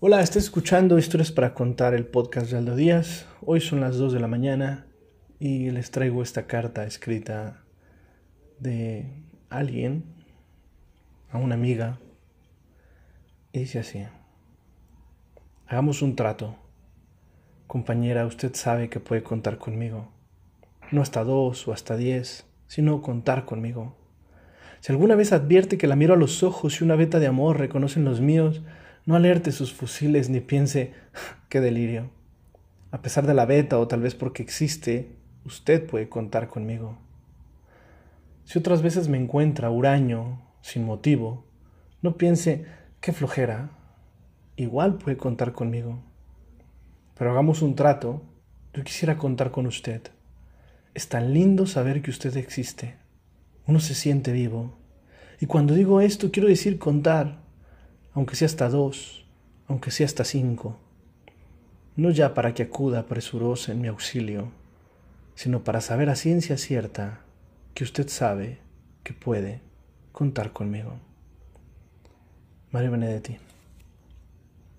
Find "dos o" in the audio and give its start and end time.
21.24-21.72